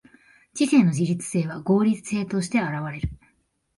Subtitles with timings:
[0.55, 3.07] 知性の自律性は合理性として現われる。